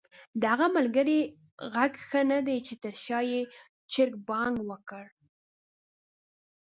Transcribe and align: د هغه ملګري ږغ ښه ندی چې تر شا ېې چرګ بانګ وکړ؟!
د 0.41 0.43
هغه 0.51 0.67
ملګري 0.77 1.19
ږغ 1.73 1.93
ښه 2.07 2.21
ندی 2.31 2.57
چې 2.67 2.73
تر 2.83 2.93
شا 3.05 3.19
ېې 3.31 3.41
چرګ 3.91 4.13
بانګ 4.27 4.55
وکړ؟! 4.69 5.05